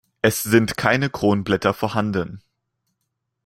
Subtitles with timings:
[0.23, 2.41] Es sind keine Kronblätter vorhanden.